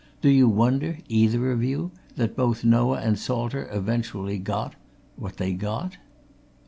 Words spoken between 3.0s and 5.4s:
and Salter eventually got what